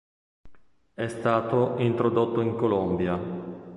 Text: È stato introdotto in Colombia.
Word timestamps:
È 0.95 1.07
stato 1.07 1.75
introdotto 1.77 2.41
in 2.41 2.55
Colombia. 2.55 3.19